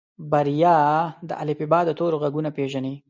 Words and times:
بريا 0.31 0.77
د 1.29 1.31
الفبا 1.43 1.79
د 1.85 1.89
تورو 1.99 2.17
غږونه 2.23 2.49
پېژني. 2.57 2.93